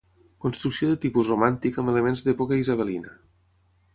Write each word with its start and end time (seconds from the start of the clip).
Construcció 0.45 0.87
de 0.91 0.97
tipus 1.03 1.29
romàntic 1.33 1.77
amb 1.83 1.93
elements 1.93 2.25
d'època 2.29 2.59
isabelina. 2.65 3.13